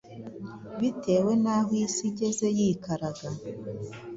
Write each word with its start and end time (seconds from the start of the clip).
bitewe 0.79 1.31
n’aho 1.43 1.71
isi 1.83 2.03
igeze 2.09 2.47
yikaraga. 2.57 3.27